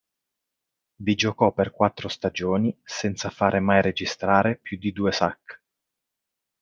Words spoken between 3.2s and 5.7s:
fare mai registrare più di due sack.